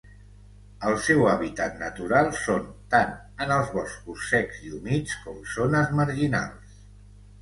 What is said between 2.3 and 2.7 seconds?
són